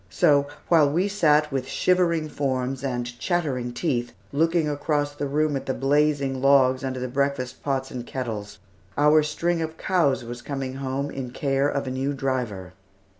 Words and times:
So, 0.09 0.47
while 0.67 0.89
we 0.89 1.07
sat 1.07 1.51
with 1.51 1.67
shivering 1.67 2.27
forms 2.27 2.83
and 2.83 3.05
chattering 3.19 3.71
teeth 3.71 4.13
looking 4.31 4.67
across 4.67 5.13
the 5.13 5.27
room 5.27 5.55
at 5.55 5.67
the 5.67 5.75
blazing 5.75 6.41
logs 6.41 6.83
under 6.83 6.99
the 6.99 7.07
breakfast 7.07 7.61
pots 7.61 7.91
and 7.91 8.03
kettles, 8.03 8.57
our 8.97 9.21
string 9.21 9.61
of 9.61 9.77
cows 9.77 10.23
was 10.25 10.41
coming 10.41 10.73
home 10.77 11.11
in 11.11 11.29
care 11.29 11.69
of 11.69 11.85
a 11.85 11.91
new 11.91 12.13
driver. 12.15 12.73